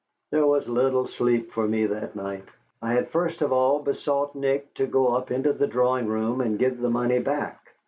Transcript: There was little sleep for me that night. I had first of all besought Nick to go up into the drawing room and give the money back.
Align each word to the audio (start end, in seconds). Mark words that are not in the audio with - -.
There 0.31 0.47
was 0.47 0.67
little 0.67 1.05
sleep 1.07 1.51
for 1.51 1.67
me 1.67 1.85
that 1.85 2.15
night. 2.15 2.45
I 2.81 2.93
had 2.93 3.11
first 3.11 3.43
of 3.43 3.53
all 3.53 3.77
besought 3.83 4.33
Nick 4.33 4.73
to 4.73 4.87
go 4.87 5.09
up 5.09 5.29
into 5.29 5.53
the 5.53 5.67
drawing 5.67 6.07
room 6.07 6.41
and 6.41 6.57
give 6.57 6.79
the 6.81 6.89
money 6.89 7.19
back. 7.19 7.67